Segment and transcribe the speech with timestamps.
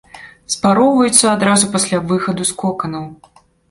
[0.53, 3.11] Спароўваюцца адразу пасля выхаду з коканаў.